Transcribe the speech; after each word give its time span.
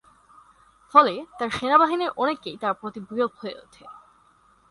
ফলে 0.93 1.13
তাঁর 1.37 1.49
সৈন্যবাহিনীর 1.49 2.15
অনেকেই 2.15 2.55
তাঁর 2.57 2.73
প্রতি 2.73 2.99
বিরূপ 2.99 3.31
হয়ে 3.37 3.55
ওঠে। 3.63 3.83